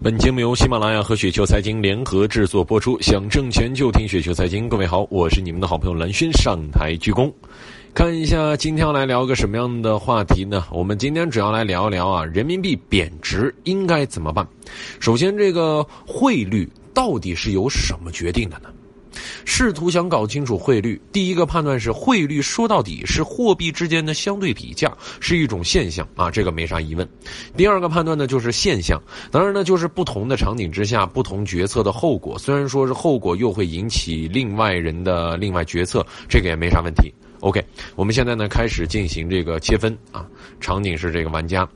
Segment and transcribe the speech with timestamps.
[0.00, 2.96] 本节目由喜马拉雅和雪球财经联合制作播出。
[3.00, 4.68] 想挣钱就听雪球财经。
[4.68, 7.32] 各位好，我是你们的好朋友蓝轩，上台鞠躬。
[7.92, 10.64] 看一下今天要来聊个什么样的话题呢？
[10.70, 14.46] 我们今天主要来聊一聊啊，人民币贬值应该怎么办？
[15.00, 18.70] 首先，这个汇率到底是由什么决定的呢？
[19.50, 26.06] 试图想搞清楚汇率，第一个判断是汇率说到底是货币之间的相对比价，是一种现象。
[26.14, 27.08] 啊，这个没啥疑问。
[27.56, 37.10] 第二个判断呢就是现象，当然呢就是不同的场景之下不同决策的后果，虽然说是后果又会引起另外人的另外决策，这个也没啥问题。
[37.40, 39.96] OK，我们现在呢开始进行这个切分。
[40.12, 40.26] 啊，
[40.60, 41.66] 场景是这个玩家，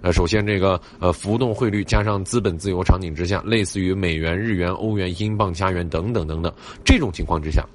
[0.00, 6.52] 呃，首先这个呃浮动汇率加上资本自由场景之下，类似于美元、日元、欧元、英镑、加元等等等等。
[6.84, 7.66] 这种情况之下，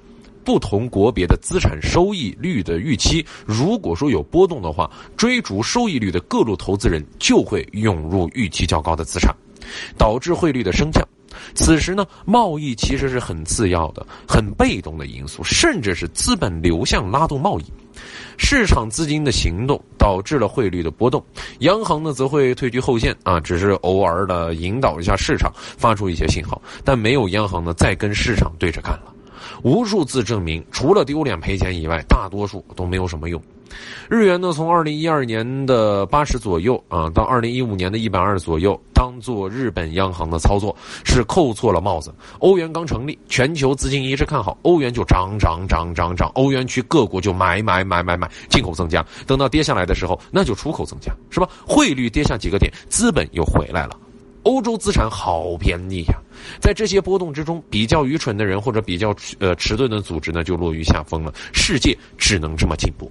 [0.42, 9.36] 不同国别的资产收益率的预期，如果说有波动的话，追逐收益率的各路投资人就会涌入预期较高的资产，
[9.98, 11.06] 导致汇率的升降。
[11.54, 17.64] 此时呢，贸易其实是很次要的、很被动的因素，甚至是资本流向拉动贸易。
[18.38, 21.22] 市场资金的行动导致了汇率的波动，
[21.58, 29.12] 央行呢则会退居后线啊，只是偶尔的引导一下市场，发出一些信号，但没有央行呢再跟市场对着干了。
[29.62, 33.40] 无数次证明，除了丢脸赔钱以外，大多数都没有什么用。
[34.08, 42.14] 日元呢，从二零一二年的八十左右啊，到二零一五年的一百二左右，当做日本央行的操作是扣错了帽子。
[42.38, 49.04] 欧元刚成立，全球资金一致看好欧元，就涨涨涨涨涨，欧元区各国就买买买买买，进口增加。
[49.26, 51.48] 等到跌下来的时候，那就出口增加，是吧？
[51.66, 53.98] 汇率跌下几个点，资本又回来了。
[54.44, 56.14] 欧洲资产好便宜呀，
[56.60, 61.32] 在这些波动之中，比较愚蠢的人或者比较呃迟钝的组织呢，就落于下风了。
[61.52, 63.10] 世界只能这么进步。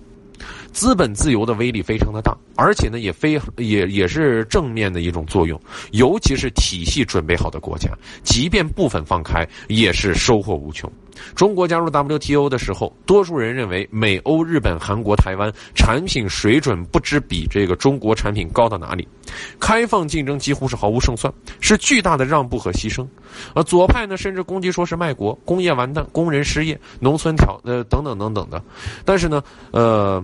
[0.71, 5.59] 资本自由的威力非常的大，而且呢，也非也也是正面的一种作用。
[5.91, 7.89] 尤其是体系准备好的国家，
[8.23, 10.91] 即便部分放开，也是收获无穷。
[11.35, 19.07] 中国加入 WTO 的时候，多数人认为美欧、日本、韩国、台湾产品水准不知比这个中国产品高到哪里，
[19.59, 23.07] 开放竞争几乎是毫无胜算，是巨大的让步和牺牲。
[23.53, 28.61] 而左派呢，甚至攻击说是卖国，工业完蛋，工人失业，农村条呃等等等等的。
[29.05, 30.23] 但是呢，呃。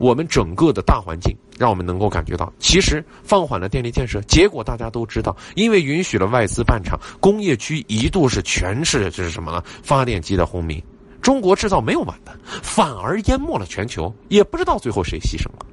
[0.00, 9.62] 我们整个的大环境让我们能够感觉到，其实放缓了电力建设，结果大家都知道，因为允许了外资办厂，工业区一度是全是就是什么呢？
[9.82, 10.82] 发电机的轰鸣，
[11.20, 15.66] 中国制造没有完蛋，反而淹没了全球，也不知道最后谁牺牲了。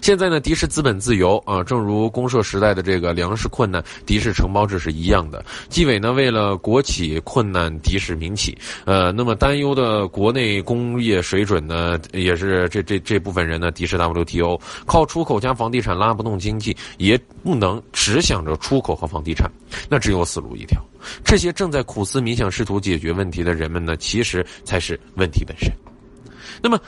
[0.00, 5.44] 现在呢，敌视资本自由啊，正如公社时代的这个粮食困难，敌视承包制是一样的。
[5.68, 19.50] 纪委呢，为了国企困难，敌视民企，呃，那么担忧的国内工业水准呢，也是这这这部分人呢，敌视 WTO，靠出口加房地产拉不动经济，也不能只想着出口和房地产，
[19.88, 20.82] 那只有死路一条。
[21.24, 25.70] 这些正在苦思冥想、试图解决问题的人们呢，其实才是问题本身。
[26.62, 26.78] 那么，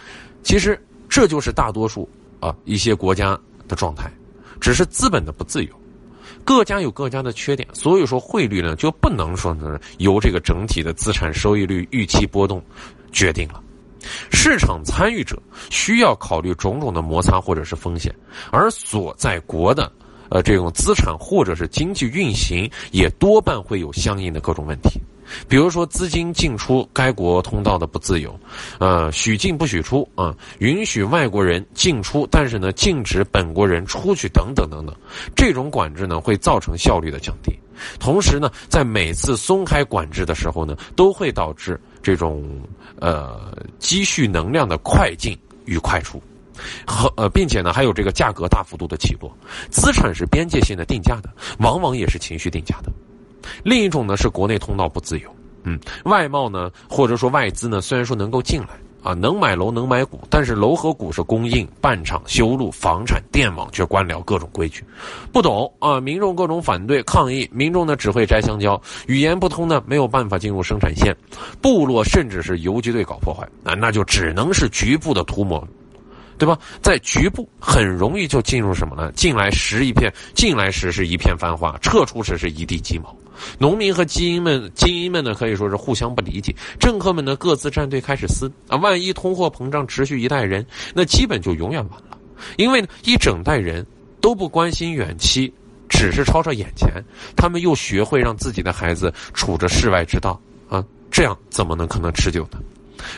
[0.43, 2.09] 其实这就是大多数。
[2.42, 3.38] 啊，一些国家
[3.69, 4.12] 的状态，
[4.60, 5.70] 只是资本的不自由，
[6.44, 12.60] 各家有各家的缺点，所以说汇率呢就不能说是由这个整体的资产收益率预期波动
[13.12, 13.62] 决定了，
[14.32, 18.12] 市场参与者需要考虑种种的摩擦或者是风险，
[18.50, 19.92] 而所在国的
[20.28, 25.00] 呃这种资产或者是经济运行也多半会有相应的各种问题。
[25.48, 28.38] 比如说资金进出该国通道的不自由，
[28.78, 34.94] 呃，许进不许出啊，允许外国人进出，但是呢，禁止本国人出去等等等等，
[35.34, 37.53] 这种管制呢会造成效率的降低，
[37.98, 42.44] 同时呢，在每次松开管制的时候呢，都会导致这种
[43.00, 46.22] 呃积蓄能量的快进与快出，
[46.87, 49.32] 和呃，并且呢还有这个价格大幅度的起落，
[49.71, 52.92] 资产是边界性的定价的，往往也是情绪定价的。
[53.62, 55.28] 另一种呢是国内通道不自由，
[55.64, 58.69] 嗯，外贸呢或者说外资呢虽然说能够进来
[59.03, 64.84] 啊，能买楼能买股，但是楼和股是供应、办厂、修路、房产、电网却官僚各种规矩，
[65.32, 71.16] 不懂啊，民众各种反对抗议，民众呢只会摘香蕉，语言不通呢没有办法进入生产线，
[71.60, 75.66] 部落甚至是游击队搞破坏啊，那就只能是局部的涂抹。
[76.39, 76.59] 对吧？
[76.80, 79.12] 在局部很容易就进入什么呢？
[79.15, 83.15] 进来时一片，进来时是一片繁华，撤出时是一地鸡毛。
[83.58, 86.54] 农民和精英们，精英们呢可以说是互相不理解。
[86.78, 88.76] 政客们呢各自站队开始撕啊！
[88.76, 92.18] 万一通货膨胀持续一代人，那基本就永远完了。
[92.56, 93.86] 因为呢一整代人
[94.20, 95.52] 都不关心远期，
[95.88, 96.90] 只是吵吵眼前，
[97.36, 102.58] 他们又学会让自己的孩子处着世外之道啊，这样怎么能可能持久呢？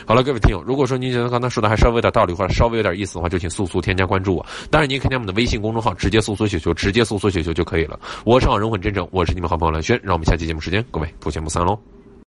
[0.05, 4.45] 好了，各位听友，如果说您觉得刚才说的还稍微有点道理或者稍微有点意思的话，就请速速添加关注我。
[4.69, 7.99] 当然，您可以添加我们的微信公众号，直接搜索“雪球”，直接搜索“雪球”就可以了。
[8.23, 11.94] 我是好人很真诚，我是你们好朋友蓝轩，让我们下期节目时间，各位不见不散喽。